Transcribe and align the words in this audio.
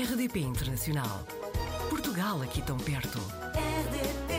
RDP 0.00 0.38
Internacional. 0.38 1.26
Portugal 1.90 2.40
aqui 2.40 2.62
tão 2.62 2.76
perto. 2.76 3.18
RDP 3.18 4.32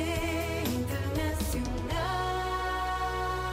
Internacional. 0.72 1.98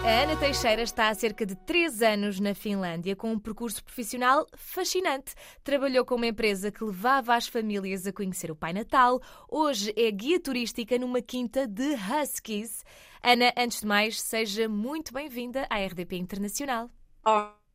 A 0.05 0.23
Ana 0.23 0.37
Teixeira 0.37 0.83
está 0.83 1.09
há 1.09 1.15
cerca 1.15 1.45
de 1.45 1.57
3 1.57 2.03
anos 2.03 2.39
na 2.39 2.55
Finlândia 2.55 3.17
com 3.17 3.33
um 3.33 3.39
percurso 3.41 3.83
profissional 3.83 4.47
fascinante. 4.55 5.35
Trabalhou 5.65 6.05
com 6.05 6.15
uma 6.15 6.29
empresa 6.29 6.71
que 6.71 6.85
levava 6.85 7.35
as 7.35 7.49
famílias 7.49 8.07
a 8.07 8.13
conhecer 8.13 8.53
o 8.53 8.57
Pai 8.57 8.73
Natal. 8.73 9.21
Hoje 9.49 9.93
é 9.97 10.09
guia 10.13 10.39
turística 10.39 10.97
numa 10.97 11.21
quinta 11.21 11.67
de 11.67 11.97
Huskies. 11.97 12.85
Ana, 13.21 13.53
antes 13.59 13.81
de 13.81 13.87
mais, 13.87 14.21
seja 14.21 14.69
muito 14.69 15.13
bem-vinda 15.13 15.67
à 15.69 15.85
RDP 15.85 16.19
Internacional. 16.19 16.89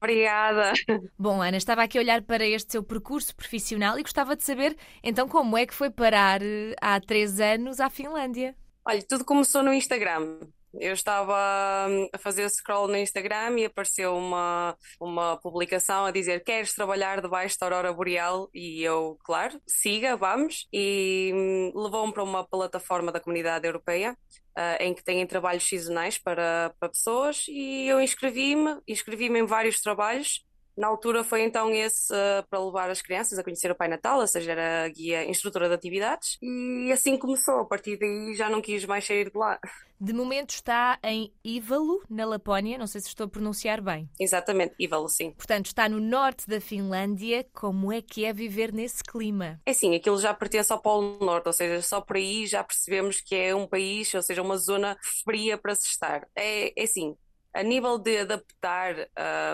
Obrigada. 0.01 0.73
Bom, 1.17 1.41
Ana, 1.43 1.57
estava 1.57 1.83
aqui 1.83 1.97
a 1.97 2.01
olhar 2.01 2.23
para 2.23 2.43
este 2.45 2.71
seu 2.71 2.83
percurso 2.83 3.35
profissional 3.35 3.99
e 3.99 4.01
gostava 4.01 4.35
de 4.35 4.43
saber 4.43 4.75
então 5.03 5.27
como 5.27 5.55
é 5.55 5.65
que 5.65 5.75
foi 5.75 5.91
parar 5.91 6.41
eh, 6.41 6.73
há 6.81 6.99
três 6.99 7.39
anos 7.39 7.79
à 7.79 7.87
Finlândia. 7.87 8.55
Olha, 8.83 9.03
tudo 9.03 9.23
começou 9.23 9.61
no 9.61 9.71
Instagram. 9.71 10.39
Eu 10.73 10.93
estava 10.93 11.87
hum, 11.89 12.07
a 12.13 12.17
fazer 12.17 12.49
scroll 12.49 12.87
no 12.87 12.97
Instagram 12.97 13.59
e 13.59 13.65
apareceu 13.65 14.15
uma, 14.15 14.75
uma 14.99 15.37
publicação 15.37 16.05
a 16.05 16.11
dizer: 16.11 16.43
Queres 16.43 16.73
trabalhar 16.73 17.21
debaixo 17.21 17.57
da 17.59 17.65
aurora 17.65 17.93
boreal? 17.93 18.49
E 18.53 18.81
eu, 18.81 19.17
claro, 19.23 19.59
siga, 19.67 20.15
vamos. 20.15 20.67
E 20.71 21.31
hum, 21.33 21.71
levou-me 21.75 22.13
para 22.13 22.23
uma 22.23 22.47
plataforma 22.47 23.11
da 23.11 23.19
comunidade 23.19 23.67
europeia 23.67 24.15
ah, 24.55 24.77
em 24.81 24.93
que 24.93 25.03
têm 25.03 25.25
trabalhos 25.25 25.67
sazonais 25.67 26.17
para, 26.17 26.73
para 26.79 26.89
pessoas 26.89 27.45
e 27.47 27.87
eu 27.87 28.01
inscrevi-me, 28.01 28.81
inscrevi-me 28.87 29.39
em 29.39 29.45
vários 29.45 29.81
trabalhos. 29.81 30.45
Na 30.77 30.87
altura 30.87 31.23
foi 31.23 31.43
então 31.43 31.69
esse 31.71 32.13
ah, 32.13 32.45
para 32.49 32.63
levar 32.63 32.89
as 32.89 33.01
crianças 33.01 33.37
a 33.37 33.43
conhecer 33.43 33.71
o 33.71 33.75
Pai 33.75 33.87
Natal, 33.87 34.19
ou 34.19 34.27
seja, 34.27 34.51
era 34.51 34.85
a 34.85 34.89
guia 34.89 35.29
instrutora 35.29 35.67
de 35.67 35.75
atividades, 35.75 36.37
e 36.41 36.91
assim 36.91 37.17
começou. 37.17 37.59
A 37.59 37.65
partir 37.65 37.97
daí 37.97 38.33
já 38.35 38.49
não 38.49 38.61
quis 38.61 38.85
mais 38.85 39.05
sair 39.05 39.29
de 39.29 39.37
lá. 39.37 39.59
De 39.99 40.13
momento 40.13 40.49
está 40.49 40.97
em 41.03 41.31
Ivalo, 41.45 42.01
na 42.09 42.25
Lapónia, 42.25 42.75
não 42.75 42.87
sei 42.87 43.01
se 43.01 43.09
estou 43.09 43.27
a 43.27 43.29
pronunciar 43.29 43.79
bem. 43.81 44.09
Exatamente, 44.19 44.73
Ivalo, 44.79 45.07
sim. 45.07 45.31
Portanto, 45.31 45.67
está 45.67 45.87
no 45.87 45.99
norte 45.99 46.47
da 46.47 46.59
Finlândia. 46.59 47.45
Como 47.53 47.91
é 47.91 48.01
que 48.01 48.25
é 48.25 48.33
viver 48.33 48.73
nesse 48.73 49.03
clima? 49.03 49.61
É 49.63 49.69
assim, 49.69 49.95
aquilo 49.95 50.19
já 50.19 50.33
pertence 50.33 50.73
ao 50.73 50.81
Polo 50.81 51.19
Norte, 51.23 51.45
ou 51.45 51.53
seja, 51.53 51.83
só 51.83 52.01
por 52.01 52.15
aí 52.15 52.47
já 52.47 52.63
percebemos 52.63 53.21
que 53.21 53.35
é 53.35 53.53
um 53.53 53.67
país, 53.67 54.11
ou 54.15 54.23
seja, 54.23 54.41
uma 54.41 54.57
zona 54.57 54.97
fria 55.23 55.55
para 55.55 55.75
se 55.75 55.87
estar. 55.87 56.27
É, 56.35 56.73
é 56.75 56.83
assim, 56.83 57.15
a 57.53 57.63
nível 57.63 57.97
de 57.97 58.19
adaptar 58.19 58.95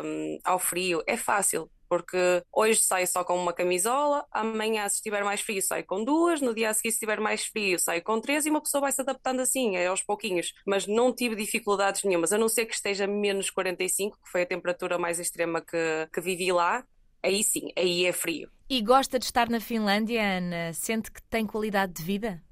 hum, 0.03 0.39
ao 0.43 0.59
frio 0.59 1.03
é 1.07 1.17
fácil, 1.17 1.69
porque 1.89 2.43
hoje 2.53 2.81
sai 2.81 3.07
só 3.07 3.23
com 3.23 3.35
uma 3.35 3.53
camisola, 3.53 4.25
amanhã, 4.31 4.87
se 4.89 4.95
estiver 4.95 5.23
mais 5.23 5.41
frio, 5.41 5.61
sai 5.61 5.83
com 5.83 6.03
duas, 6.03 6.41
no 6.41 6.53
dia 6.53 6.69
a 6.69 6.73
seguir, 6.73 6.91
se 6.91 6.95
estiver 6.95 7.19
mais 7.19 7.45
frio, 7.45 7.79
sai 7.79 8.01
com 8.01 8.19
três, 8.19 8.45
e 8.45 8.49
uma 8.49 8.61
pessoa 8.61 8.81
vai 8.81 8.91
se 8.91 9.01
adaptando 9.01 9.41
assim, 9.41 9.75
é 9.75 9.87
aos 9.87 10.03
pouquinhos. 10.03 10.53
Mas 10.65 10.85
não 10.85 11.13
tive 11.13 11.35
dificuldades 11.35 12.03
nenhumas, 12.03 12.33
a 12.33 12.37
não 12.37 12.49
ser 12.49 12.65
que 12.65 12.75
esteja 12.75 13.07
menos 13.07 13.49
45, 13.49 14.17
que 14.23 14.29
foi 14.29 14.43
a 14.43 14.45
temperatura 14.45 14.97
mais 14.97 15.19
extrema 15.19 15.61
que, 15.61 16.09
que 16.13 16.21
vivi 16.21 16.51
lá. 16.51 16.83
Aí 17.23 17.43
sim, 17.43 17.71
aí 17.75 18.05
é 18.05 18.13
frio. 18.13 18.49
E 18.69 18.81
gosta 18.81 19.17
de 19.17 19.25
estar 19.25 19.49
na 19.49 19.59
Finlândia, 19.59 20.21
Ana? 20.21 20.73
Sente 20.73 21.11
que 21.11 21.21
tem 21.23 21.45
qualidade 21.45 21.93
de 21.93 22.03
vida? 22.03 22.43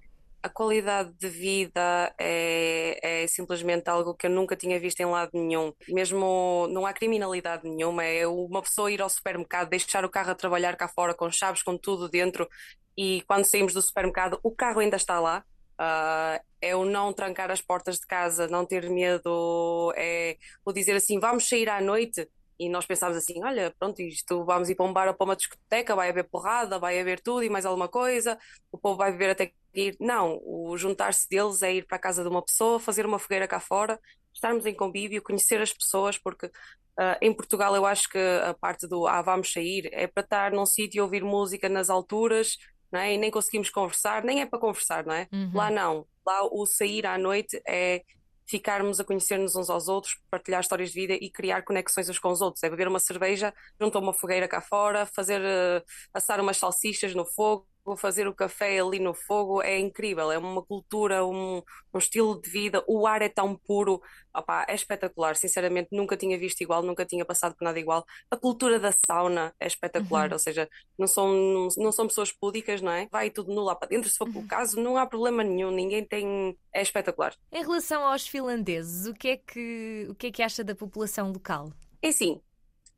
A 0.45 0.49
qualidade 0.49 1.11
de 1.19 1.27
vida 1.27 2.13
é, 2.19 3.23
é, 3.23 3.27
simplesmente 3.27 3.89
algo 3.89 4.13
que 4.13 4.27
eu 4.27 4.29
nunca 4.29 4.55
tinha 4.55 4.79
visto 4.79 4.99
em 4.99 5.05
lado 5.05 5.31
nenhum. 5.33 5.73
Mesmo 5.89 6.67
não 6.69 6.85
há 6.85 6.93
criminalidade 6.93 7.67
nenhuma, 7.67 8.03
é 8.03 8.27
uma 8.27 8.61
pessoa 8.61 8.91
ir 8.91 9.01
ao 9.01 9.09
supermercado, 9.09 9.69
deixar 9.69 10.05
o 10.05 10.09
carro 10.09 10.29
a 10.29 10.35
trabalhar 10.35 10.77
cá 10.77 10.87
fora 10.87 11.15
com 11.15 11.31
chaves, 11.31 11.63
com 11.63 11.75
tudo 11.75 12.07
dentro, 12.07 12.47
e 12.95 13.23
quando 13.27 13.45
saímos 13.45 13.73
do 13.73 13.81
supermercado, 13.81 14.39
o 14.43 14.51
carro 14.51 14.79
ainda 14.81 14.97
está 14.97 15.19
lá. 15.19 15.43
Uh, 15.81 16.39
é 16.61 16.75
o 16.75 16.85
não 16.85 17.11
trancar 17.11 17.51
as 17.51 17.61
portas 17.61 17.95
de 17.99 18.05
casa, 18.05 18.47
não 18.47 18.65
ter 18.65 18.87
medo, 18.89 19.91
é 19.97 20.37
o 20.63 20.71
dizer 20.71 20.95
assim: 20.95 21.19
vamos 21.19 21.49
sair 21.49 21.69
à 21.69 21.81
noite. 21.81 22.29
E 22.59 22.69
nós 22.69 22.85
pensámos 22.85 23.17
assim: 23.17 23.43
olha, 23.43 23.73
pronto, 23.77 24.01
isto 24.01 24.43
vamos 24.45 24.69
ir 24.69 24.75
para 24.75 24.85
um 24.85 24.93
bar 24.93 25.07
ou 25.07 25.13
para 25.13 25.25
uma 25.25 25.35
discoteca, 25.35 25.95
vai 25.95 26.09
haver 26.09 26.29
porrada, 26.29 26.79
vai 26.79 26.99
haver 26.99 27.19
tudo 27.19 27.43
e 27.43 27.49
mais 27.49 27.65
alguma 27.65 27.87
coisa, 27.87 28.37
o 28.71 28.77
povo 28.77 28.97
vai 28.97 29.11
beber 29.11 29.31
até 29.31 29.51
ir. 29.73 29.95
Não, 29.99 30.39
o 30.43 30.77
juntar-se 30.77 31.27
deles 31.29 31.61
é 31.61 31.73
ir 31.73 31.85
para 31.85 31.97
a 31.97 32.01
casa 32.01 32.23
de 32.23 32.29
uma 32.29 32.41
pessoa, 32.41 32.79
fazer 32.79 33.05
uma 33.05 33.19
fogueira 33.19 33.47
cá 33.47 33.59
fora, 33.59 33.99
estarmos 34.33 34.65
em 34.65 34.73
convívio, 34.73 35.21
conhecer 35.21 35.61
as 35.61 35.73
pessoas, 35.73 36.17
porque 36.17 36.45
uh, 36.45 37.17
em 37.21 37.33
Portugal 37.33 37.75
eu 37.75 37.85
acho 37.85 38.09
que 38.09 38.17
a 38.17 38.53
parte 38.53 38.87
do 38.87 39.07
ah, 39.07 39.21
vamos 39.21 39.51
sair 39.51 39.89
é 39.91 40.07
para 40.07 40.23
estar 40.23 40.51
num 40.51 40.65
sítio 40.65 40.99
e 40.99 41.01
ouvir 41.01 41.23
música 41.23 41.67
nas 41.67 41.89
alturas. 41.89 42.57
Não 42.91 43.01
é? 43.01 43.13
E 43.13 43.17
nem 43.17 43.31
conseguimos 43.31 43.69
conversar, 43.69 44.23
nem 44.23 44.41
é 44.41 44.45
para 44.45 44.59
conversar, 44.59 45.05
não 45.05 45.13
é? 45.13 45.27
Uhum. 45.33 45.51
Lá 45.53 45.69
não. 45.69 46.07
Lá 46.25 46.45
o 46.45 46.65
sair 46.65 47.05
à 47.05 47.17
noite 47.17 47.61
é 47.67 48.03
ficarmos 48.47 48.99
a 48.99 49.03
conhecer-nos 49.03 49.55
uns 49.55 49.69
aos 49.69 49.87
outros, 49.87 50.17
partilhar 50.29 50.61
histórias 50.61 50.89
de 50.91 50.95
vida 50.95 51.13
e 51.13 51.29
criar 51.29 51.63
conexões 51.63 52.09
uns 52.09 52.19
com 52.19 52.29
os 52.31 52.41
outros. 52.41 52.63
É 52.63 52.69
beber 52.69 52.87
uma 52.87 52.99
cerveja 52.99 53.53
junto 53.79 53.97
a 53.97 54.01
uma 54.01 54.13
fogueira 54.13 54.47
cá 54.47 54.61
fora, 54.61 55.05
fazer 55.05 55.41
uh, 55.41 55.83
assar 56.13 56.39
umas 56.39 56.57
salsichas 56.57 57.13
no 57.15 57.25
fogo, 57.25 57.67
fazer 57.97 58.27
o 58.27 58.33
café 58.33 58.79
ali 58.79 58.99
no 58.99 59.13
fogo 59.13 59.61
é 59.61 59.77
incrível, 59.79 60.31
é 60.31 60.37
uma 60.37 60.63
cultura, 60.63 61.25
um, 61.25 61.61
um 61.93 61.97
estilo 61.97 62.41
de 62.41 62.49
vida, 62.49 62.83
o 62.87 63.05
ar 63.05 63.21
é 63.21 63.29
tão 63.29 63.55
puro, 63.55 64.01
é 64.67 64.75
espetacular, 64.75 65.35
sinceramente 65.35 65.89
nunca 65.91 66.17
tinha 66.17 66.37
visto 66.37 66.61
igual, 66.61 66.81
nunca 66.83 67.05
tinha 67.05 67.25
passado 67.25 67.55
por 67.55 67.63
nada 67.65 67.79
igual. 67.79 68.05
A 68.31 68.37
cultura 68.37 68.79
da 68.79 68.91
sauna 69.05 69.53
é 69.59 69.67
espetacular, 69.67 70.27
Uhum. 70.29 70.33
ou 70.33 70.39
seja, 70.39 70.69
não 70.97 71.07
são, 71.07 71.27
não, 71.33 71.67
não 71.77 71.91
são 71.91 72.07
pessoas 72.07 72.31
púdicas, 72.31 72.81
não 72.81 72.91
é? 72.91 73.07
Vai 73.11 73.29
tudo 73.29 73.53
no 73.53 73.61
lá 73.61 73.75
para 73.75 73.89
dentro, 73.89 74.09
se 74.09 74.17
for 74.17 74.29
pelo 74.31 74.45
caso, 74.47 74.79
não 74.81 74.97
há 74.97 75.05
problema 75.05 75.43
nenhum, 75.43 75.71
ninguém 75.71 76.03
tem. 76.05 76.57
É 76.73 76.81
espetacular. 76.81 77.35
Em 77.51 77.61
relação 77.61 78.03
aos 78.03 78.27
finlandeses, 78.27 79.05
o 79.07 79.13
que 79.13 79.29
é 79.29 79.37
que, 79.37 80.07
o 80.09 80.15
que, 80.15 80.27
é 80.27 80.31
que 80.31 80.43
acha 80.43 80.63
da 80.63 80.75
população 80.75 81.31
local? 81.31 81.71
É 82.01 82.09
assim, 82.09 82.41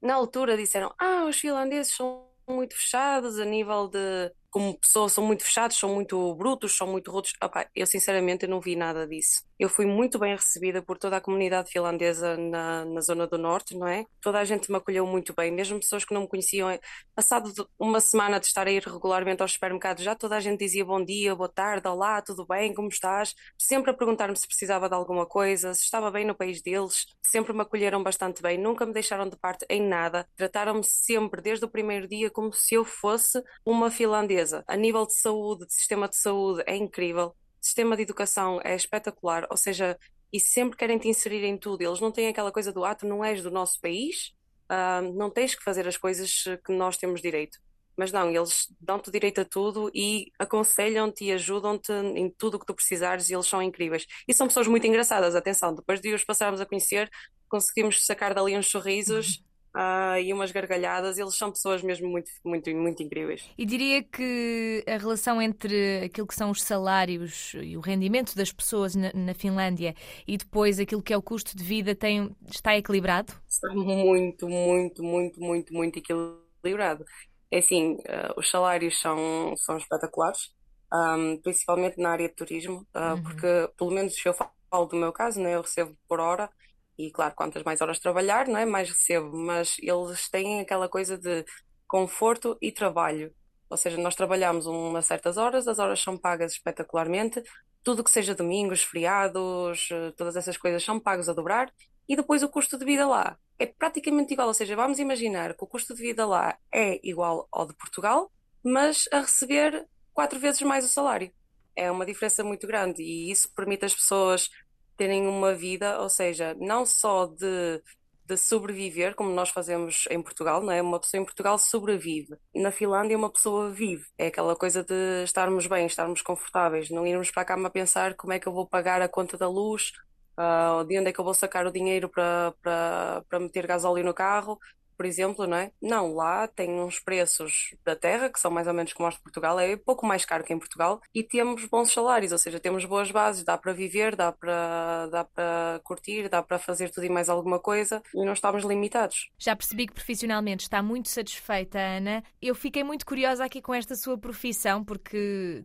na 0.02 0.16
altura 0.16 0.58
disseram: 0.58 0.94
ah, 1.00 1.26
os 1.28 1.38
finlandeses 1.40 1.94
são 1.94 2.26
muito 2.48 2.76
fechados 2.76 3.40
a 3.40 3.46
nível 3.46 3.88
de. 3.88 4.32
Como 4.58 4.80
pessoas 4.80 5.14
são 5.14 5.24
muito 5.26 5.44
fechados, 5.44 5.78
são 5.78 5.94
muito 5.96 6.36
brutos, 6.36 6.76
são 6.78 6.88
muito 6.88 7.12
rudes. 7.12 7.34
Opá, 7.44 7.70
eu 7.76 7.86
sinceramente 7.88 8.48
não 8.48 8.60
vi 8.62 8.76
nada 8.76 9.08
disso. 9.08 9.47
Eu 9.60 9.70
fui 9.70 9.88
muito 9.88 10.20
bem 10.20 10.36
recebida 10.36 10.84
por 10.84 11.00
toda 11.00 11.18
a 11.18 11.22
comunidade 11.22 11.72
finlandesa 11.72 12.38
na, 12.38 12.86
na 12.86 13.02
zona 13.02 13.26
do 13.26 13.40
norte, 13.40 13.76
não 13.76 13.88
é? 13.88 14.06
Toda 14.22 14.38
a 14.40 14.46
gente 14.46 14.70
me 14.70 14.78
acolheu 14.78 15.06
muito 15.08 15.34
bem, 15.36 15.52
mesmo 15.52 15.80
pessoas 15.80 16.06
que 16.06 16.14
não 16.14 16.22
me 16.22 16.28
conheciam. 16.28 16.78
Passado 17.16 17.52
uma 17.80 18.00
semana 18.00 18.40
de 18.40 18.46
estar 18.46 18.68
a 18.68 18.72
ir 18.72 18.84
regularmente 18.84 19.42
aos 19.42 19.54
supermercados, 19.54 20.04
já 20.04 20.14
toda 20.14 20.36
a 20.38 20.40
gente 20.40 20.60
dizia 20.60 20.86
bom 20.86 21.04
dia, 21.04 21.36
boa 21.36 21.50
tarde, 21.50 21.88
olá, 21.88 22.22
tudo 22.22 22.46
bem, 22.46 22.72
como 22.72 22.88
estás? 22.90 23.34
Sempre 23.58 23.90
a 23.90 23.94
perguntar-me 23.96 24.36
se 24.38 24.48
precisava 24.48 24.88
de 24.88 24.94
alguma 24.94 25.26
coisa, 25.26 25.74
se 25.74 25.84
estava 25.84 26.12
bem 26.12 26.24
no 26.24 26.36
país 26.36 26.62
deles. 26.62 27.08
Sempre 27.24 27.52
me 27.52 27.62
acolheram 27.62 28.04
bastante 28.04 28.44
bem, 28.44 28.60
nunca 28.60 28.86
me 28.86 28.94
deixaram 28.94 29.28
de 29.28 29.38
parte 29.38 29.66
em 29.70 29.82
nada. 29.82 30.28
Trataram-me 30.36 30.84
sempre, 30.84 31.42
desde 31.42 31.66
o 31.66 31.70
primeiro 31.70 32.08
dia, 32.08 32.30
como 32.30 32.54
se 32.54 32.76
eu 32.76 32.86
fosse 32.86 33.42
uma 33.66 33.90
finlandesa. 33.90 34.64
A 34.68 34.76
nível 34.76 35.08
de 35.08 35.16
saúde, 35.16 35.66
de 35.66 35.74
sistema 35.74 36.08
de 36.08 36.16
saúde, 36.18 36.64
é 36.68 36.76
incrível. 36.76 37.36
Sistema 37.62 37.96
de 37.96 38.04
educação 38.04 38.60
é 38.64 38.76
espetacular, 38.76 39.48
ou 39.50 39.58
seja, 39.58 39.98
e 40.32 40.40
sempre 40.40 40.78
querem 40.78 40.98
te 40.98 41.08
inserir 41.08 41.44
em 41.44 41.58
tudo. 41.58 41.82
Eles 41.82 42.00
não 42.00 42.12
têm 42.12 42.28
aquela 42.28 42.52
coisa 42.52 42.72
do 42.72 42.84
ah, 42.86 42.96
tu 42.96 43.08
não 43.08 43.24
és 43.24 43.42
do 43.42 43.52
nosso 43.52 43.80
país, 43.80 44.34
ah, 44.70 45.02
não 45.02 45.30
tens 45.30 45.56
que 45.56 45.64
fazer 45.64 45.88
as 45.88 45.98
coisas 45.98 46.44
que 46.66 46.72
nós 46.74 46.98
temos 46.98 47.22
direito. 47.22 47.58
Mas 47.98 48.12
não, 48.12 48.30
eles 48.30 48.68
dão-te 48.80 49.10
direito 49.10 49.42
a 49.42 49.46
tudo 49.46 49.90
e 49.94 50.32
aconselham-te 50.38 51.26
e 51.26 51.32
ajudam-te 51.32 51.92
em 51.92 52.30
tudo 52.30 52.56
o 52.56 52.60
que 52.60 52.66
tu 52.66 52.76
precisares 52.76 53.30
e 53.30 53.34
eles 53.34 53.48
são 53.48 53.62
incríveis. 53.62 54.06
E 54.28 54.34
são 54.34 54.48
pessoas 54.48 54.68
muito 54.68 54.86
engraçadas, 54.86 55.36
atenção, 55.36 55.74
depois 55.74 56.00
de 56.00 56.14
os 56.14 56.24
passarmos 56.24 56.62
a 56.62 56.66
conhecer, 56.66 57.10
conseguimos 57.50 58.06
sacar 58.06 58.36
dali 58.36 58.56
uns 58.56 58.68
sorrisos, 58.68 59.44
ah, 59.78 60.20
e 60.22 60.34
umas 60.34 60.52
gargalhadas, 60.52 61.18
eles 61.20 61.38
são 61.38 61.52
pessoas 61.52 61.82
mesmo 61.84 62.10
muito, 62.10 62.32
muito, 62.46 62.70
muito 62.76 63.04
incríveis. 63.04 63.44
E 63.58 63.66
diria 63.66 64.04
que 64.04 64.84
a 64.88 64.98
relação 64.98 65.42
entre 65.42 66.04
aquilo 66.06 66.28
que 66.28 66.36
são 66.36 66.52
os 66.52 66.62
salários 66.62 67.54
e 67.56 67.76
o 67.76 67.80
rendimento 67.82 68.36
das 68.36 68.52
pessoas 68.52 68.96
na, 68.96 69.12
na 69.14 69.34
Finlândia 69.34 69.96
e 70.28 70.38
depois 70.38 70.80
aquilo 70.80 71.02
que 71.02 71.12
é 71.14 71.18
o 71.18 71.22
custo 71.24 71.58
de 71.58 71.64
vida 71.64 71.96
tem, 71.96 72.36
está 72.48 72.78
equilibrado? 72.78 73.34
Está 73.50 73.74
muito, 73.74 74.48
muito, 74.50 75.04
muito, 75.04 75.42
muito, 75.42 75.74
muito 75.74 75.98
equilibrado. 76.00 77.06
É 77.50 77.60
assim, 77.60 77.98
eh, 78.06 78.30
os 78.38 78.50
salários 78.50 79.00
são, 79.00 79.56
são 79.58 79.78
espetaculares, 79.78 80.50
ahm, 80.92 81.38
principalmente 81.42 81.98
na 82.00 82.12
área 82.12 82.28
de 82.28 82.36
turismo, 82.36 82.86
ah, 82.94 83.18
Uhum. 83.18 83.24
porque, 83.24 83.48
pelo 83.78 83.92
menos 83.92 84.16
se 84.16 84.28
eu 84.28 84.34
falo 84.34 84.86
do 84.88 84.96
meu 84.98 85.14
caso, 85.14 85.40
né, 85.42 85.56
eu 85.56 85.62
recebo 85.62 85.98
por 86.08 86.20
hora, 86.20 86.50
e 86.98 87.12
claro, 87.12 87.34
quantas 87.36 87.64
mais 87.64 87.82
horas 87.82 88.00
trabalhar, 88.00 88.48
não 88.48 88.58
é, 88.58 88.66
mais 88.66 88.90
recebo, 88.90 89.36
mas 89.38 89.76
eles 89.80 90.30
têm 90.30 90.62
aquela 90.62 90.90
coisa 90.90 91.18
de 91.18 91.46
conforto 91.88 92.58
e 92.62 92.72
trabalho. 92.72 93.34
Ou 93.70 93.78
seja, 93.78 93.98
nós 93.98 94.16
trabalhamos 94.16 94.66
umas 94.66 95.06
certas 95.06 95.38
horas, 95.38 95.68
as 95.68 95.78
horas 95.80 96.00
são 96.02 96.18
pagas 96.18 96.54
espetacularmente, 96.54 97.44
tudo 97.84 98.04
que 98.04 98.12
seja 98.12 98.34
domingos, 98.34 98.84
feriados, 98.84 99.90
todas 100.16 100.36
essas 100.36 100.58
coisas 100.58 100.84
são 100.84 101.00
pagos 101.00 101.30
a 101.30 101.34
dobrar, 101.34 101.72
e 102.08 102.16
depois 102.16 102.42
o 102.42 102.50
custo 102.50 102.78
de 102.78 102.86
vida 102.86 103.06
lá 103.06 103.38
é 103.60 103.66
praticamente 103.66 104.34
igual. 104.34 104.48
Ou 104.48 104.54
seja, 104.54 104.76
vamos 104.76 105.00
imaginar 105.00 105.54
que 105.54 105.64
o 105.64 105.68
custo 105.68 105.94
de 105.94 106.02
vida 106.02 106.26
lá 106.26 106.58
é 106.74 107.00
igual 107.08 107.48
ao 107.52 107.68
de 107.68 107.74
Portugal, 107.74 108.32
mas 108.64 109.08
a 109.12 109.22
receber 109.22 109.86
quatro 110.14 110.40
vezes 110.40 110.62
mais 110.62 110.86
o 110.86 110.90
salário. 110.90 111.32
É 111.76 111.92
uma 111.92 112.06
diferença 112.06 112.44
muito 112.44 112.66
grande 112.66 113.04
e 113.04 113.30
isso 113.30 113.54
permite 113.54 113.86
às 113.86 113.94
pessoas 113.94 114.50
terem 114.98 115.28
uma 115.28 115.54
vida, 115.54 116.02
ou 116.02 116.10
seja, 116.10 116.56
não 116.60 116.86
só 116.86 117.28
de, 117.28 117.82
de 118.26 118.38
sobreviver, 118.38 119.16
como 119.16 119.30
nós 119.32 119.50
fazemos 119.50 120.06
em 120.10 120.22
Portugal, 120.22 120.62
não 120.62 120.72
é? 120.72 120.82
Uma 120.82 121.00
pessoa 121.00 121.22
em 121.22 121.26
Portugal 121.26 121.58
sobrevive. 121.58 122.36
Na 122.56 122.72
Finlândia, 122.72 123.18
uma 123.18 123.32
pessoa 123.32 123.70
vive. 123.72 124.06
É 124.18 124.28
aquela 124.28 124.56
coisa 124.56 124.84
de 124.84 125.24
estarmos 125.24 125.68
bem, 125.68 125.86
estarmos 125.86 126.22
confortáveis, 126.22 126.90
não 126.90 127.08
irmos 127.08 127.32
para 127.32 127.44
a 127.44 127.46
cama 127.46 127.68
a 127.68 127.72
pensar 127.72 128.16
como 128.16 128.34
é 128.34 128.40
que 128.40 128.48
eu 128.48 128.54
vou 128.54 128.68
pagar 128.68 129.02
a 129.02 129.08
conta 129.08 129.38
da 129.38 129.48
luz, 129.48 129.94
uh, 130.38 130.84
de 130.86 131.00
onde 131.00 131.10
é 131.10 131.14
que 131.14 131.20
eu 131.20 131.26
vou 131.26 131.34
sacar 131.34 131.66
o 131.66 131.72
dinheiro 131.72 132.10
para, 132.10 132.54
para, 132.62 133.24
para 133.30 133.40
meter 133.40 133.66
gasóleo 133.66 134.04
no 134.04 134.14
carro 134.14 134.60
por 134.98 135.06
exemplo, 135.06 135.46
não 135.46 135.58
é? 135.58 135.72
Não, 135.82 136.14
lá 136.14 136.48
tem 136.48 136.80
uns 136.80 137.00
preços 137.00 137.76
da 137.86 137.96
terra 137.96 138.30
que 138.30 138.40
são 138.40 138.50
mais 138.50 138.68
ou 138.68 138.74
menos 138.74 138.94
como 138.94 139.08
os 139.08 139.16
de 139.16 139.22
Portugal, 139.22 139.60
é 139.60 139.78
pouco 139.78 140.06
mais 140.06 140.26
caro 140.26 140.44
que 140.44 140.54
em 140.54 140.60
Portugal 140.60 141.00
e 141.14 141.24
temos 141.24 141.66
bons 141.66 141.94
salários, 141.94 142.32
ou 142.32 142.38
seja, 142.38 142.60
temos 142.60 142.84
boas 142.86 143.12
bases, 143.12 143.44
dá 143.44 143.58
para 143.58 143.74
viver, 143.74 144.16
dá 144.16 144.32
para 144.32 145.08
dá 145.08 145.24
para 145.24 145.80
curtir, 145.84 146.28
dá 146.28 146.42
para 146.42 146.58
fazer 146.58 146.90
tudo 146.90 147.06
e 147.06 147.10
mais 147.10 147.30
alguma 147.30 147.60
coisa 147.60 148.02
e 148.14 148.26
não 148.26 148.34
estamos 148.34 148.64
limitados. 148.64 149.30
Já 149.38 149.56
percebi 149.56 149.88
que 149.88 149.94
profissionalmente 149.94 150.64
está 150.64 150.82
muito 150.82 151.10
satisfeita, 151.10 151.78
Ana. 151.78 152.24
Eu 152.42 152.56
fiquei 152.56 152.84
muito 152.84 153.06
curiosa 153.06 153.46
aqui 153.46 153.62
com 153.62 153.74
esta 153.74 153.96
sua 153.96 154.18
profissão 154.18 154.84
porque 154.84 155.64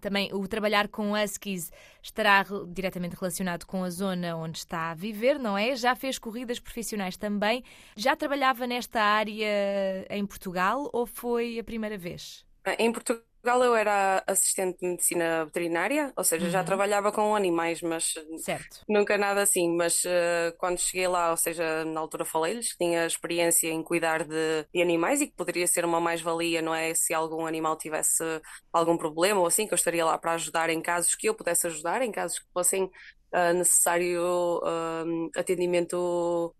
também 0.00 0.32
o 0.32 0.46
trabalhar 0.46 0.88
com 0.88 1.12
huskies 1.12 1.70
estará 2.02 2.44
diretamente 2.68 3.16
relacionado 3.16 3.64
com 3.64 3.82
a 3.82 3.90
zona 3.90 4.36
onde 4.36 4.58
está 4.58 4.90
a 4.90 4.94
viver, 4.94 5.38
não 5.38 5.56
é? 5.56 5.74
Já 5.74 5.94
fez 5.94 6.18
corridas 6.18 6.60
profissionais 6.60 7.16
também. 7.16 7.64
Já 7.96 8.14
trabalhava 8.14 8.66
nesta 8.66 9.00
área 9.00 10.06
em 10.10 10.26
Portugal 10.26 10.88
ou 10.92 11.06
foi 11.06 11.58
a 11.58 11.64
primeira 11.64 11.96
vez? 11.96 12.44
Em 12.78 12.92
Portugal 12.92 13.29
Portugal 13.42 13.64
eu 13.64 13.74
era 13.74 14.22
assistente 14.26 14.80
de 14.80 14.86
medicina 14.86 15.46
veterinária, 15.46 16.12
ou 16.14 16.22
seja, 16.22 16.44
uhum. 16.44 16.50
já 16.50 16.62
trabalhava 16.62 17.10
com 17.10 17.34
animais, 17.34 17.80
mas 17.80 18.14
certo. 18.36 18.84
nunca 18.86 19.16
nada 19.16 19.40
assim. 19.40 19.74
Mas 19.74 20.04
uh, 20.04 20.54
quando 20.58 20.78
cheguei 20.78 21.08
lá, 21.08 21.30
ou 21.30 21.36
seja, 21.38 21.82
na 21.86 22.00
altura 22.00 22.26
falei-lhes 22.26 22.72
que 22.72 22.78
tinha 22.78 23.06
experiência 23.06 23.68
em 23.68 23.82
cuidar 23.82 24.24
de, 24.24 24.66
de 24.74 24.82
animais 24.82 25.22
e 25.22 25.26
que 25.26 25.32
poderia 25.32 25.66
ser 25.66 25.86
uma 25.86 25.98
mais-valia, 25.98 26.60
não 26.60 26.74
é? 26.74 26.92
Se 26.92 27.14
algum 27.14 27.46
animal 27.46 27.76
tivesse 27.78 28.22
algum 28.70 28.98
problema 28.98 29.40
ou 29.40 29.46
assim, 29.46 29.66
que 29.66 29.72
eu 29.72 29.76
estaria 29.76 30.04
lá 30.04 30.18
para 30.18 30.32
ajudar 30.32 30.68
em 30.68 30.82
casos 30.82 31.14
que 31.14 31.26
eu 31.26 31.34
pudesse 31.34 31.66
ajudar, 31.66 32.02
em 32.02 32.12
casos 32.12 32.40
que 32.40 32.46
fossem 32.52 32.84
uh, 32.84 33.54
necessário 33.54 34.60
uh, 34.62 35.30
atendimento 35.34 36.54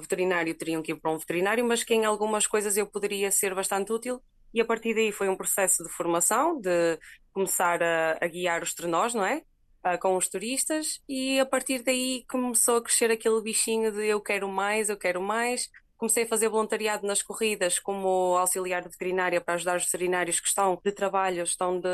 veterinário 0.00 0.54
teriam 0.54 0.80
que 0.80 0.92
ir 0.92 0.94
para 0.94 1.10
um 1.10 1.18
veterinário, 1.18 1.64
mas 1.64 1.82
que 1.82 1.92
em 1.92 2.04
algumas 2.04 2.46
coisas 2.46 2.76
eu 2.76 2.86
poderia 2.86 3.28
ser 3.32 3.56
bastante 3.56 3.92
útil 3.92 4.22
e 4.52 4.60
a 4.60 4.64
partir 4.64 4.94
daí 4.94 5.12
foi 5.12 5.28
um 5.28 5.36
processo 5.36 5.82
de 5.82 5.90
formação, 5.90 6.60
de 6.60 6.98
começar 7.32 7.82
a, 7.82 8.18
a 8.20 8.26
guiar 8.26 8.62
os 8.62 8.74
trenós, 8.74 9.14
não 9.14 9.24
é? 9.24 9.42
Uh, 9.84 9.98
com 10.00 10.16
os 10.16 10.28
turistas, 10.28 11.00
e 11.08 11.38
a 11.38 11.46
partir 11.46 11.82
daí 11.82 12.24
começou 12.28 12.78
a 12.78 12.82
crescer 12.82 13.10
aquele 13.10 13.40
bichinho 13.40 13.92
de 13.92 14.06
eu 14.06 14.20
quero 14.20 14.48
mais, 14.48 14.88
eu 14.88 14.96
quero 14.96 15.22
mais. 15.22 15.68
Comecei 15.96 16.24
a 16.24 16.28
fazer 16.28 16.48
voluntariado 16.48 17.06
nas 17.06 17.22
corridas 17.22 17.78
como 17.78 18.36
auxiliar 18.36 18.82
de 18.82 18.88
veterinária 18.88 19.40
para 19.40 19.54
ajudar 19.54 19.76
os 19.76 19.84
veterinários 19.84 20.40
que 20.40 20.48
estão 20.48 20.80
de 20.84 20.92
trabalho, 20.92 21.42
estão 21.42 21.80
de, 21.80 21.88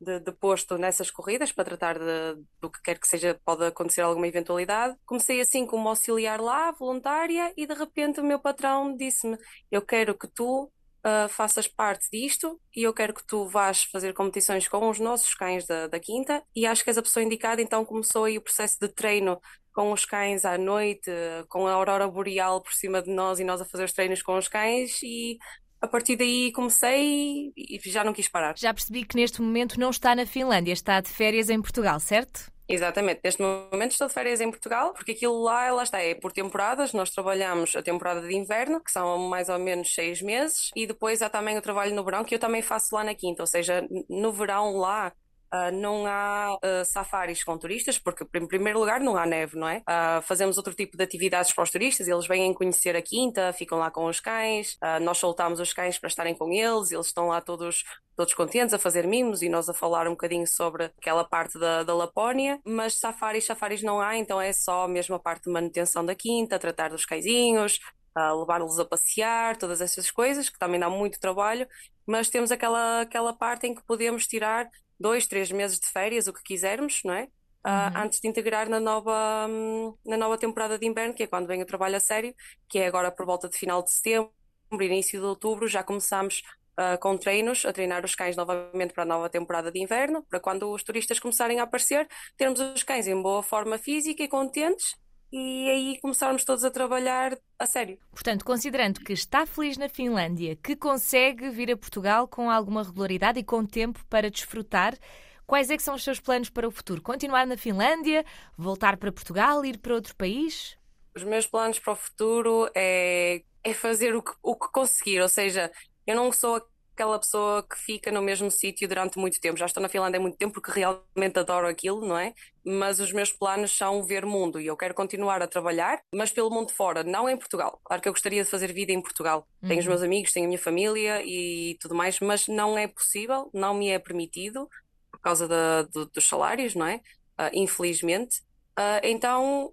de, 0.00 0.20
de 0.20 0.32
posto 0.32 0.76
nessas 0.76 1.10
corridas 1.10 1.52
para 1.52 1.64
tratar 1.64 1.98
de, 1.98 2.42
do 2.60 2.70
que 2.70 2.80
quer 2.82 2.98
que 2.98 3.08
seja, 3.08 3.40
pode 3.44 3.64
acontecer 3.64 4.02
alguma 4.02 4.28
eventualidade. 4.28 4.96
Comecei 5.06 5.40
assim 5.40 5.66
como 5.66 5.88
auxiliar 5.88 6.40
lá, 6.40 6.70
voluntária, 6.72 7.52
e 7.56 7.66
de 7.66 7.74
repente 7.74 8.20
o 8.20 8.24
meu 8.24 8.38
patrão 8.38 8.96
disse-me: 8.96 9.38
Eu 9.70 9.82
quero 9.82 10.16
que 10.16 10.28
tu 10.28 10.70
uh, 11.04 11.28
faças 11.28 11.68
parte 11.68 12.08
disto 12.12 12.60
e 12.74 12.82
eu 12.82 12.92
quero 12.92 13.14
que 13.14 13.26
tu 13.26 13.46
vás 13.48 13.84
fazer 13.84 14.12
competições 14.12 14.66
com 14.66 14.88
os 14.88 14.98
nossos 14.98 15.34
cães 15.34 15.66
da, 15.66 15.86
da 15.86 16.00
Quinta 16.00 16.42
e 16.54 16.66
acho 16.66 16.82
que 16.82 16.90
és 16.90 16.98
a 16.98 17.02
pessoa 17.02 17.22
indicada, 17.22 17.60
então 17.60 17.84
começou 17.84 18.24
aí 18.24 18.38
o 18.38 18.42
processo 18.42 18.78
de 18.80 18.88
treino 18.88 19.40
com 19.72 19.92
os 19.92 20.04
cães 20.04 20.44
à 20.44 20.56
noite, 20.56 21.10
com 21.48 21.66
a 21.66 21.72
aurora 21.72 22.08
boreal 22.08 22.62
por 22.62 22.72
cima 22.72 23.02
de 23.02 23.10
nós 23.10 23.40
e 23.40 23.44
nós 23.44 23.60
a 23.60 23.64
fazer 23.64 23.84
os 23.84 23.92
treinos 23.92 24.22
com 24.22 24.38
os 24.38 24.48
cães 24.48 25.02
e 25.02 25.36
a 25.80 25.88
partir 25.88 26.16
daí 26.16 26.50
comecei 26.52 27.52
e 27.56 27.78
já 27.84 28.02
não 28.02 28.12
quis 28.12 28.28
parar. 28.28 28.56
Já 28.56 28.72
percebi 28.72 29.04
que 29.04 29.16
neste 29.16 29.42
momento 29.42 29.78
não 29.78 29.90
está 29.90 30.14
na 30.14 30.24
Finlândia, 30.24 30.72
está 30.72 31.00
de 31.00 31.10
férias 31.10 31.50
em 31.50 31.60
Portugal, 31.60 32.00
certo? 32.00 32.53
Exatamente, 32.66 33.20
neste 33.22 33.42
momento 33.42 33.92
estou 33.92 34.08
de 34.08 34.14
férias 34.14 34.40
em 34.40 34.50
Portugal, 34.50 34.94
porque 34.94 35.12
aquilo 35.12 35.42
lá, 35.42 35.82
está, 35.82 36.00
é 36.00 36.14
por 36.14 36.32
temporadas, 36.32 36.94
nós 36.94 37.10
trabalhamos 37.10 37.76
a 37.76 37.82
temporada 37.82 38.26
de 38.26 38.34
inverno, 38.34 38.82
que 38.82 38.90
são 38.90 39.18
mais 39.28 39.50
ou 39.50 39.58
menos 39.58 39.92
seis 39.92 40.22
meses, 40.22 40.70
e 40.74 40.86
depois 40.86 41.20
há 41.20 41.28
também 41.28 41.58
o 41.58 41.62
trabalho 41.62 41.94
no 41.94 42.02
verão, 42.02 42.24
que 42.24 42.34
eu 42.34 42.38
também 42.38 42.62
faço 42.62 42.94
lá 42.94 43.04
na 43.04 43.14
quinta, 43.14 43.42
ou 43.42 43.46
seja, 43.46 43.86
no 44.08 44.32
verão 44.32 44.78
lá 44.78 45.12
Uh, 45.52 45.70
não 45.72 46.04
há 46.06 46.54
uh, 46.56 46.84
safaris 46.84 47.44
com 47.44 47.56
turistas, 47.56 47.98
porque, 47.98 48.24
em 48.24 48.46
primeiro 48.46 48.78
lugar, 48.78 49.00
não 49.00 49.16
há 49.16 49.24
neve, 49.24 49.56
não 49.56 49.68
é? 49.68 49.78
Uh, 49.78 50.22
fazemos 50.22 50.56
outro 50.56 50.74
tipo 50.74 50.96
de 50.96 51.04
atividades 51.04 51.52
para 51.52 51.62
os 51.62 51.70
turistas, 51.70 52.08
eles 52.08 52.26
vêm 52.26 52.52
conhecer 52.52 52.96
a 52.96 53.02
quinta, 53.02 53.52
ficam 53.52 53.78
lá 53.78 53.90
com 53.90 54.06
os 54.06 54.18
cães, 54.18 54.76
nós 55.02 55.18
soltamos 55.18 55.60
os 55.60 55.72
cães 55.72 55.98
para 55.98 56.08
estarem 56.08 56.34
com 56.34 56.52
eles, 56.52 56.90
eles 56.90 57.06
estão 57.06 57.28
lá 57.28 57.40
todos, 57.40 57.84
todos 58.16 58.34
contentes 58.34 58.74
a 58.74 58.78
fazer 58.78 59.06
mimos 59.06 59.42
e 59.42 59.48
nós 59.48 59.68
a 59.68 59.74
falar 59.74 60.08
um 60.08 60.12
bocadinho 60.12 60.46
sobre 60.46 60.86
aquela 60.86 61.24
parte 61.24 61.58
da, 61.58 61.84
da 61.84 61.94
Lapónia, 61.94 62.58
mas 62.64 62.98
safaris, 62.98 63.44
safaris 63.44 63.82
não 63.82 64.00
há, 64.00 64.16
então 64.16 64.40
é 64.40 64.52
só 64.52 64.88
mesmo 64.88 65.14
a 65.14 65.20
parte 65.20 65.44
de 65.44 65.52
manutenção 65.52 66.04
da 66.04 66.14
quinta, 66.14 66.58
tratar 66.58 66.90
dos 66.90 67.04
cãezinhos, 67.04 67.78
uh, 68.16 68.38
levar-los 68.40 68.78
a 68.78 68.84
passear, 68.84 69.56
todas 69.56 69.80
essas 69.80 70.10
coisas, 70.10 70.48
que 70.48 70.58
também 70.58 70.80
dá 70.80 70.88
muito 70.88 71.20
trabalho, 71.20 71.66
mas 72.06 72.28
temos 72.28 72.52
aquela, 72.52 73.00
aquela 73.02 73.32
parte 73.32 73.66
em 73.66 73.74
que 73.74 73.84
podemos 73.84 74.26
tirar 74.26 74.68
dois, 75.04 75.26
três 75.26 75.52
meses 75.52 75.78
de 75.78 75.86
férias, 75.86 76.26
o 76.26 76.32
que 76.32 76.42
quisermos, 76.42 77.02
não 77.04 77.12
é? 77.12 77.24
Uh, 77.66 77.92
antes 77.94 78.20
de 78.20 78.26
integrar 78.26 78.70
na 78.70 78.80
nova, 78.80 79.46
um, 79.48 79.94
na 80.04 80.16
nova 80.16 80.38
temporada 80.38 80.78
de 80.78 80.86
inverno, 80.86 81.12
que 81.12 81.24
é 81.24 81.26
quando 81.26 81.46
vem 81.46 81.60
o 81.60 81.66
trabalho 81.66 81.96
a 81.96 82.00
sério, 82.00 82.34
que 82.66 82.78
é 82.78 82.86
agora 82.86 83.10
por 83.10 83.26
volta 83.26 83.46
de 83.46 83.56
final 83.58 83.82
de 83.82 83.92
setembro, 83.92 84.32
início 84.72 85.20
de 85.20 85.26
outubro, 85.26 85.68
já 85.68 85.82
começamos 85.82 86.42
uh, 86.80 86.98
com 87.00 87.18
treinos, 87.18 87.66
a 87.66 87.72
treinar 87.72 88.02
os 88.02 88.14
cães 88.14 88.34
novamente 88.34 88.94
para 88.94 89.02
a 89.02 89.06
nova 89.06 89.28
temporada 89.28 89.70
de 89.70 89.78
inverno, 89.78 90.22
para 90.22 90.40
quando 90.40 90.70
os 90.72 90.82
turistas 90.82 91.18
começarem 91.18 91.60
a 91.60 91.64
aparecer, 91.64 92.08
termos 92.36 92.58
os 92.60 92.82
cães 92.82 93.06
em 93.06 93.20
boa 93.20 93.42
forma 93.42 93.76
física 93.76 94.22
e 94.22 94.28
contentes 94.28 94.96
e 95.36 95.68
aí 95.68 95.98
começarmos 96.00 96.44
todos 96.44 96.64
a 96.64 96.70
trabalhar 96.70 97.36
a 97.58 97.66
sério. 97.66 97.98
Portanto, 98.12 98.44
considerando 98.44 99.00
que 99.00 99.12
está 99.12 99.44
feliz 99.44 99.76
na 99.76 99.88
Finlândia, 99.88 100.54
que 100.54 100.76
consegue 100.76 101.50
vir 101.50 101.72
a 101.72 101.76
Portugal 101.76 102.28
com 102.28 102.48
alguma 102.48 102.84
regularidade 102.84 103.40
e 103.40 103.42
com 103.42 103.66
tempo 103.66 103.98
para 104.08 104.30
desfrutar, 104.30 104.96
quais 105.44 105.70
é 105.70 105.76
que 105.76 105.82
são 105.82 105.96
os 105.96 106.04
seus 106.04 106.20
planos 106.20 106.50
para 106.50 106.68
o 106.68 106.70
futuro? 106.70 107.02
Continuar 107.02 107.48
na 107.48 107.56
Finlândia, 107.56 108.24
voltar 108.56 108.96
para 108.96 109.10
Portugal, 109.10 109.64
ir 109.64 109.78
para 109.78 109.96
outro 109.96 110.14
país? 110.14 110.78
Os 111.16 111.24
meus 111.24 111.48
planos 111.48 111.80
para 111.80 111.94
o 111.94 111.96
futuro 111.96 112.70
é, 112.72 113.42
é 113.64 113.74
fazer 113.74 114.14
o 114.14 114.22
que, 114.22 114.32
o 114.40 114.54
que 114.54 114.70
conseguir, 114.70 115.20
ou 115.20 115.28
seja, 115.28 115.68
eu 116.06 116.14
não 116.14 116.30
sou 116.30 116.64
aquela 116.94 117.18
pessoa 117.18 117.62
que 117.62 117.76
fica 117.76 118.10
no 118.12 118.22
mesmo 118.22 118.50
sítio 118.50 118.88
durante 118.88 119.18
muito 119.18 119.40
tempo. 119.40 119.58
Já 119.58 119.66
estou 119.66 119.82
na 119.82 119.88
Finlândia 119.88 120.18
há 120.18 120.22
muito 120.22 120.38
tempo 120.38 120.54
porque 120.54 120.70
realmente 120.70 121.38
adoro 121.38 121.66
aquilo, 121.66 122.06
não 122.06 122.16
é? 122.16 122.32
Mas 122.64 123.00
os 123.00 123.12
meus 123.12 123.32
planos 123.32 123.76
são 123.76 124.02
ver 124.04 124.24
mundo 124.24 124.60
e 124.60 124.66
eu 124.66 124.76
quero 124.76 124.94
continuar 124.94 125.42
a 125.42 125.48
trabalhar, 125.48 126.00
mas 126.14 126.30
pelo 126.30 126.50
mundo 126.50 126.72
fora, 126.72 127.02
não 127.02 127.28
em 127.28 127.36
Portugal. 127.36 127.80
Claro 127.84 128.00
que 128.00 128.08
eu 128.08 128.12
gostaria 128.12 128.44
de 128.44 128.48
fazer 128.48 128.72
vida 128.72 128.92
em 128.92 129.02
Portugal. 129.02 129.46
Uhum. 129.60 129.68
Tenho 129.68 129.80
os 129.80 129.86
uhum. 129.86 129.90
meus 129.90 130.02
amigos, 130.02 130.32
tenho 130.32 130.46
a 130.46 130.48
minha 130.48 130.58
família 130.58 131.22
e 131.24 131.76
tudo 131.80 131.94
mais, 131.94 132.20
mas 132.20 132.46
não 132.46 132.78
é 132.78 132.86
possível, 132.86 133.50
não 133.52 133.74
me 133.74 133.88
é 133.88 133.98
permitido 133.98 134.68
por 135.10 135.20
causa 135.20 135.48
da, 135.48 135.82
do, 135.82 136.06
dos 136.06 136.28
salários, 136.28 136.74
não 136.74 136.86
é? 136.86 136.96
Uh, 137.38 137.50
infelizmente. 137.52 138.40
Uh, 138.78 139.00
então 139.02 139.70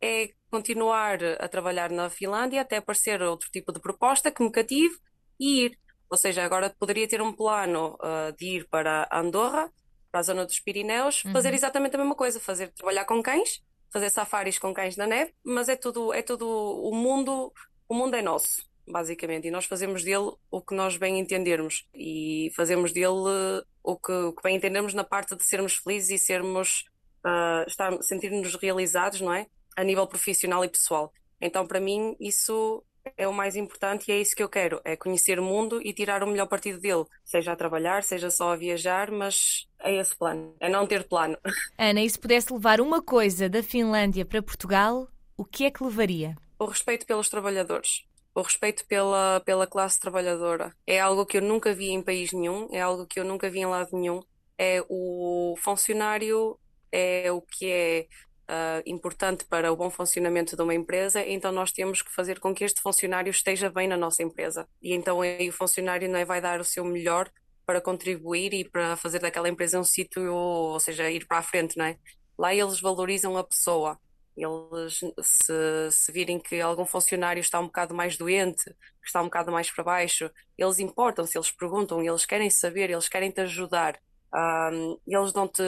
é 0.00 0.30
continuar 0.50 1.18
a 1.40 1.48
trabalhar 1.48 1.90
na 1.90 2.08
Finlândia 2.08 2.60
até 2.60 2.76
aparecer 2.76 3.20
outro 3.22 3.50
tipo 3.50 3.72
de 3.72 3.80
proposta 3.80 4.30
que 4.30 4.42
me 4.42 4.50
cative 4.50 4.96
e 5.38 5.66
ir. 5.66 5.78
Ou 6.10 6.16
seja, 6.16 6.44
agora 6.44 6.74
poderia 6.78 7.08
ter 7.08 7.20
um 7.20 7.32
plano 7.32 7.96
uh, 8.00 8.36
de 8.36 8.58
ir 8.58 8.68
para 8.68 9.08
Andorra, 9.12 9.70
para 10.10 10.20
a 10.20 10.22
zona 10.22 10.46
dos 10.46 10.60
Pirineus, 10.60 11.24
uhum. 11.24 11.32
fazer 11.32 11.52
exatamente 11.52 11.94
a 11.96 11.98
mesma 11.98 12.14
coisa, 12.14 12.40
fazer 12.40 12.72
trabalhar 12.72 13.04
com 13.04 13.22
cães, 13.22 13.60
fazer 13.92 14.10
safaris 14.10 14.58
com 14.58 14.72
cães 14.72 14.96
na 14.96 15.06
neve, 15.06 15.34
mas 15.44 15.68
é 15.68 15.76
tudo, 15.76 16.12
é 16.12 16.22
tudo 16.22 16.48
o 16.48 16.94
mundo, 16.94 17.52
o 17.88 17.94
mundo 17.94 18.14
é 18.14 18.22
nosso, 18.22 18.62
basicamente, 18.86 19.48
e 19.48 19.50
nós 19.50 19.64
fazemos 19.64 20.04
dele 20.04 20.32
o 20.50 20.62
que 20.62 20.74
nós 20.74 20.96
bem 20.96 21.18
entendermos 21.18 21.86
e 21.94 22.50
fazemos 22.54 22.92
dele 22.92 23.64
o 23.82 23.96
que, 23.96 24.12
o 24.12 24.32
que 24.32 24.42
bem 24.42 24.56
entendermos 24.56 24.94
na 24.94 25.04
parte 25.04 25.36
de 25.36 25.44
sermos 25.44 25.76
felizes 25.76 26.10
e 26.10 26.24
sermos 26.24 26.84
uh, 27.24 28.02
sentir-nos 28.02 28.54
realizados, 28.56 29.20
não 29.20 29.32
é? 29.32 29.46
A 29.76 29.84
nível 29.84 30.06
profissional 30.06 30.64
e 30.64 30.68
pessoal. 30.68 31.12
Então, 31.40 31.66
para 31.66 31.80
mim, 31.80 32.16
isso 32.18 32.82
é 33.16 33.28
o 33.28 33.32
mais 33.32 33.56
importante 33.56 34.08
e 34.08 34.12
é 34.12 34.20
isso 34.20 34.34
que 34.34 34.42
eu 34.42 34.48
quero, 34.48 34.80
é 34.84 34.96
conhecer 34.96 35.38
o 35.38 35.42
mundo 35.44 35.80
e 35.82 35.92
tirar 35.92 36.22
o 36.22 36.26
melhor 36.26 36.46
partido 36.46 36.80
dele, 36.80 37.04
seja 37.24 37.52
a 37.52 37.56
trabalhar, 37.56 38.02
seja 38.02 38.30
só 38.30 38.52
a 38.52 38.56
viajar, 38.56 39.10
mas 39.10 39.66
é 39.80 39.94
esse 39.96 40.16
plano, 40.16 40.54
é 40.60 40.68
não 40.68 40.86
ter 40.86 41.04
plano. 41.04 41.36
Ana, 41.78 42.00
e 42.02 42.10
se 42.10 42.18
pudesse 42.18 42.52
levar 42.52 42.80
uma 42.80 43.02
coisa 43.02 43.48
da 43.48 43.62
Finlândia 43.62 44.24
para 44.24 44.42
Portugal, 44.42 45.08
o 45.36 45.44
que 45.44 45.64
é 45.64 45.70
que 45.70 45.84
levaria? 45.84 46.36
O 46.58 46.64
respeito 46.64 47.06
pelos 47.06 47.28
trabalhadores. 47.28 48.04
o 48.34 48.42
respeito 48.42 48.84
pela, 48.86 49.40
pela 49.44 49.66
classe 49.66 49.98
trabalhadora. 49.98 50.74
É 50.86 51.00
algo 51.00 51.24
que 51.24 51.38
eu 51.38 51.42
nunca 51.42 51.74
vi 51.74 51.88
em 51.90 52.02
país 52.02 52.32
nenhum, 52.32 52.68
é 52.70 52.80
algo 52.80 53.06
que 53.06 53.18
eu 53.18 53.24
nunca 53.24 53.48
vi 53.48 53.60
em 53.60 53.66
lado 53.66 53.90
nenhum. 53.92 54.20
É 54.58 54.82
o 54.88 55.54
funcionário, 55.58 56.58
é 56.92 57.30
o 57.32 57.40
que 57.40 57.70
é 57.70 58.06
uh, 58.50 58.82
importante 58.86 59.44
para 59.44 59.72
o 59.72 59.76
bom 59.76 59.90
funcionamento 59.90 60.56
de 60.56 60.62
uma 60.62 60.74
empresa, 60.74 61.24
então 61.24 61.52
nós 61.52 61.72
temos 61.72 62.02
que 62.02 62.12
fazer 62.12 62.40
com 62.40 62.54
que 62.54 62.64
este 62.64 62.80
funcionário 62.80 63.30
esteja 63.30 63.70
bem 63.70 63.88
na 63.88 63.96
nossa 63.96 64.22
empresa. 64.22 64.68
E 64.82 64.94
então 64.94 65.20
aí 65.20 65.48
o 65.48 65.52
funcionário 65.52 66.08
não 66.08 66.18
é, 66.18 66.24
vai 66.24 66.40
dar 66.40 66.60
o 66.60 66.64
seu 66.64 66.84
melhor 66.84 67.30
para 67.64 67.80
contribuir 67.80 68.54
e 68.54 68.68
para 68.68 68.96
fazer 68.96 69.18
daquela 69.18 69.48
empresa 69.48 69.78
um 69.78 69.84
sítio, 69.84 70.32
ou 70.32 70.78
seja, 70.78 71.10
ir 71.10 71.26
para 71.26 71.38
a 71.38 71.42
frente, 71.42 71.76
não 71.76 71.84
é? 71.84 71.98
Lá 72.38 72.54
eles 72.54 72.80
valorizam 72.80 73.36
a 73.36 73.44
pessoa. 73.44 73.98
Eles, 74.36 75.00
se, 75.22 75.90
se 75.90 76.12
virem 76.12 76.38
que 76.38 76.60
algum 76.60 76.84
funcionário 76.84 77.40
está 77.40 77.58
um 77.58 77.66
bocado 77.66 77.94
mais 77.94 78.16
doente, 78.16 78.64
que 78.64 79.06
está 79.06 79.20
um 79.20 79.24
bocado 79.24 79.50
mais 79.50 79.70
para 79.70 79.82
baixo, 79.82 80.30
eles 80.58 80.78
importam-se, 80.78 81.36
eles 81.36 81.50
perguntam, 81.50 82.02
eles 82.02 82.26
querem 82.26 82.50
saber, 82.50 82.90
eles 82.90 83.08
querem 83.08 83.30
te 83.30 83.40
ajudar. 83.40 83.98
Um, 84.32 84.98
eles 85.06 85.32
dão-te 85.32 85.62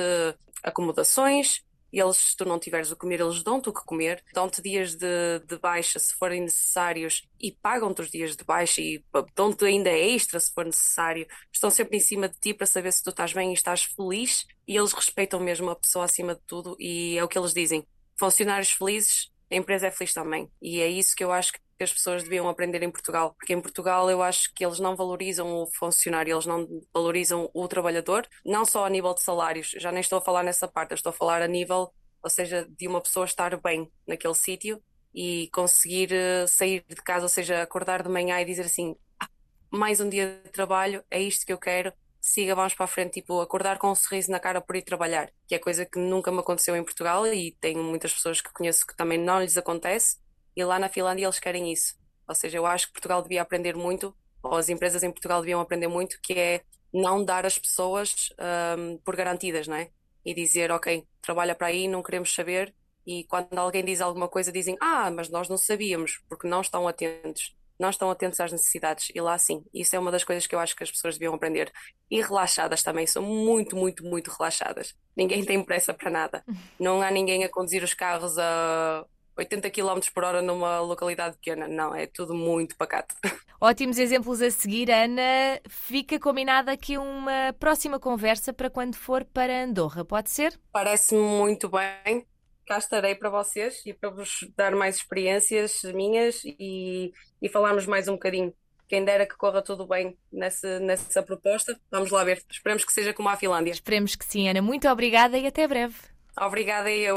acomodações, 0.62 1.62
eles, 1.92 2.16
se 2.16 2.36
tu 2.36 2.44
não 2.44 2.58
tiveres 2.58 2.90
o 2.90 2.96
comer, 2.96 3.20
eles 3.20 3.42
dão-te 3.42 3.68
o 3.68 3.72
que 3.72 3.84
comer, 3.84 4.22
dão-te 4.32 4.60
dias 4.60 4.94
de, 4.94 5.40
de 5.46 5.58
baixa 5.58 5.98
se 5.98 6.14
forem 6.14 6.42
necessários 6.42 7.26
e 7.40 7.52
pagam-te 7.52 8.02
os 8.02 8.10
dias 8.10 8.36
de 8.36 8.44
baixa 8.44 8.80
e 8.80 9.02
dão-te 9.34 9.64
ainda 9.64 9.90
extra 9.90 10.38
se 10.38 10.52
for 10.52 10.64
necessário. 10.64 11.26
Estão 11.52 11.70
sempre 11.70 11.96
em 11.96 12.00
cima 12.00 12.28
de 12.28 12.38
ti 12.38 12.52
para 12.52 12.66
saber 12.66 12.92
se 12.92 13.02
tu 13.02 13.10
estás 13.10 13.32
bem 13.32 13.50
e 13.50 13.54
estás 13.54 13.84
feliz 13.84 14.46
e 14.66 14.76
eles 14.76 14.92
respeitam 14.92 15.40
mesmo 15.40 15.70
a 15.70 15.76
pessoa 15.76 16.04
acima 16.04 16.34
de 16.34 16.42
tudo 16.46 16.76
e 16.78 17.16
é 17.16 17.24
o 17.24 17.28
que 17.28 17.38
eles 17.38 17.54
dizem. 17.54 17.86
Funcionários 18.18 18.72
felizes, 18.72 19.30
a 19.50 19.56
empresa 19.56 19.86
é 19.86 19.90
feliz 19.90 20.12
também. 20.12 20.50
E 20.60 20.80
é 20.80 20.88
isso 20.88 21.16
que 21.16 21.24
eu 21.24 21.32
acho 21.32 21.52
que 21.52 21.60
que 21.78 21.84
as 21.84 21.92
pessoas 21.92 22.24
deviam 22.24 22.48
aprender 22.48 22.82
em 22.82 22.90
Portugal, 22.90 23.34
porque 23.38 23.52
em 23.52 23.60
Portugal 23.60 24.10
eu 24.10 24.20
acho 24.20 24.52
que 24.52 24.66
eles 24.66 24.80
não 24.80 24.96
valorizam 24.96 25.62
o 25.62 25.66
funcionário, 25.66 26.34
eles 26.34 26.44
não 26.44 26.66
valorizam 26.92 27.48
o 27.54 27.68
trabalhador, 27.68 28.26
não 28.44 28.64
só 28.64 28.84
a 28.84 28.90
nível 28.90 29.14
de 29.14 29.22
salários, 29.22 29.70
já 29.78 29.92
nem 29.92 30.00
estou 30.00 30.18
a 30.18 30.20
falar 30.20 30.42
nessa 30.42 30.66
parte, 30.66 30.94
estou 30.94 31.10
a 31.10 31.12
falar 31.12 31.40
a 31.40 31.46
nível, 31.46 31.92
ou 32.20 32.28
seja, 32.28 32.66
de 32.68 32.88
uma 32.88 33.00
pessoa 33.00 33.24
estar 33.24 33.56
bem 33.60 33.88
naquele 34.04 34.34
sítio 34.34 34.82
e 35.14 35.48
conseguir 35.52 36.12
eh, 36.12 36.46
sair 36.48 36.84
de 36.88 36.96
casa, 36.96 37.26
ou 37.26 37.28
seja, 37.28 37.62
acordar 37.62 38.02
de 38.02 38.08
manhã 38.08 38.40
e 38.40 38.44
dizer 38.44 38.66
assim: 38.66 38.96
ah, 39.20 39.28
mais 39.70 40.00
um 40.00 40.08
dia 40.08 40.40
de 40.44 40.50
trabalho, 40.50 41.04
é 41.08 41.20
isto 41.20 41.46
que 41.46 41.52
eu 41.52 41.58
quero, 41.58 41.92
siga, 42.20 42.56
vamos 42.56 42.74
para 42.74 42.84
a 42.84 42.88
frente, 42.88 43.20
tipo, 43.20 43.40
acordar 43.40 43.78
com 43.78 43.88
um 43.90 43.94
sorriso 43.94 44.32
na 44.32 44.40
cara 44.40 44.60
por 44.60 44.74
ir 44.74 44.82
trabalhar, 44.82 45.30
que 45.46 45.54
é 45.54 45.60
coisa 45.60 45.86
que 45.86 45.98
nunca 45.98 46.32
me 46.32 46.40
aconteceu 46.40 46.74
em 46.74 46.82
Portugal 46.82 47.24
e 47.28 47.52
tenho 47.60 47.84
muitas 47.84 48.12
pessoas 48.12 48.40
que 48.40 48.52
conheço 48.52 48.84
que 48.84 48.96
também 48.96 49.18
não 49.18 49.40
lhes 49.40 49.56
acontece 49.56 50.16
e 50.58 50.64
lá 50.64 50.76
na 50.76 50.88
Finlândia 50.88 51.24
eles 51.24 51.38
querem 51.38 51.72
isso. 51.72 51.94
Ou 52.26 52.34
seja, 52.34 52.58
eu 52.58 52.66
acho 52.66 52.88
que 52.88 52.94
Portugal 52.94 53.22
devia 53.22 53.40
aprender 53.40 53.76
muito, 53.76 54.12
ou 54.42 54.56
as 54.56 54.68
empresas 54.68 55.04
em 55.04 55.10
Portugal 55.10 55.40
deviam 55.40 55.60
aprender 55.60 55.86
muito, 55.86 56.18
que 56.20 56.32
é 56.32 56.62
não 56.92 57.24
dar 57.24 57.46
as 57.46 57.56
pessoas 57.56 58.30
um, 58.76 58.98
por 58.98 59.14
garantidas, 59.14 59.68
não 59.68 59.76
é? 59.76 59.88
E 60.24 60.34
dizer, 60.34 60.72
ok, 60.72 61.06
trabalha 61.22 61.54
para 61.54 61.68
aí, 61.68 61.86
não 61.86 62.02
queremos 62.02 62.34
saber. 62.34 62.74
E 63.06 63.22
quando 63.24 63.56
alguém 63.56 63.84
diz 63.84 64.00
alguma 64.00 64.26
coisa, 64.26 64.50
dizem, 64.50 64.76
ah, 64.80 65.08
mas 65.12 65.28
nós 65.28 65.48
não 65.48 65.56
sabíamos, 65.56 66.20
porque 66.28 66.48
não 66.48 66.60
estão 66.60 66.88
atentos. 66.88 67.56
Não 67.78 67.90
estão 67.90 68.10
atentos 68.10 68.40
às 68.40 68.50
necessidades. 68.50 69.12
E 69.14 69.20
lá 69.20 69.38
sim, 69.38 69.64
isso 69.72 69.94
é 69.94 69.98
uma 70.00 70.10
das 70.10 70.24
coisas 70.24 70.44
que 70.44 70.56
eu 70.56 70.58
acho 70.58 70.74
que 70.74 70.82
as 70.82 70.90
pessoas 70.90 71.14
deviam 71.14 71.34
aprender. 71.34 71.72
E 72.10 72.20
relaxadas 72.20 72.82
também, 72.82 73.06
são 73.06 73.22
muito, 73.22 73.76
muito, 73.76 74.04
muito 74.04 74.28
relaxadas. 74.32 74.96
Ninguém 75.16 75.44
tem 75.44 75.62
pressa 75.64 75.94
para 75.94 76.10
nada. 76.10 76.44
Não 76.80 77.00
há 77.00 77.12
ninguém 77.12 77.44
a 77.44 77.48
conduzir 77.48 77.84
os 77.84 77.94
carros 77.94 78.36
a 78.36 79.06
80 79.38 79.70
km 79.70 80.00
por 80.12 80.24
hora 80.24 80.42
numa 80.42 80.80
localidade 80.80 81.36
pequena. 81.36 81.68
Não, 81.68 81.94
é 81.94 82.06
tudo 82.06 82.34
muito 82.34 82.76
pacato. 82.76 83.14
Ótimos 83.60 83.98
exemplos 83.98 84.42
a 84.42 84.50
seguir, 84.50 84.90
Ana. 84.90 85.60
Fica 85.68 86.18
combinada 86.18 86.72
aqui 86.72 86.98
uma 86.98 87.54
próxima 87.58 87.98
conversa 88.00 88.52
para 88.52 88.68
quando 88.68 88.96
for 88.96 89.24
para 89.24 89.64
Andorra, 89.64 90.04
pode 90.04 90.30
ser? 90.30 90.58
Parece-me 90.72 91.20
muito 91.20 91.68
bem. 91.68 92.26
Cá 92.66 92.78
estarei 92.78 93.14
para 93.14 93.30
vocês 93.30 93.80
e 93.86 93.94
para 93.94 94.10
vos 94.10 94.46
dar 94.56 94.74
mais 94.74 94.96
experiências 94.96 95.82
minhas 95.94 96.42
e, 96.44 97.12
e 97.40 97.48
falarmos 97.48 97.86
mais 97.86 98.08
um 98.08 98.12
bocadinho. 98.12 98.52
Quem 98.88 99.04
dera 99.04 99.26
que 99.26 99.36
corra 99.36 99.62
tudo 99.62 99.86
bem 99.86 100.16
nessa, 100.32 100.80
nessa 100.80 101.22
proposta. 101.22 101.78
Vamos 101.90 102.10
lá 102.10 102.24
ver. 102.24 102.42
Esperemos 102.50 102.84
que 102.84 102.92
seja 102.92 103.12
como 103.14 103.28
a 103.28 103.36
Finlândia. 103.36 103.70
Esperemos 103.70 104.16
que 104.16 104.24
sim, 104.24 104.48
Ana. 104.48 104.62
Muito 104.62 104.88
obrigada 104.88 105.38
e 105.38 105.46
até 105.46 105.66
breve. 105.68 105.94
Obrigada 106.40 106.90
eu. 106.90 107.16